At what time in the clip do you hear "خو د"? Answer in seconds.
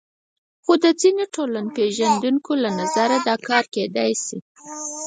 0.63-0.85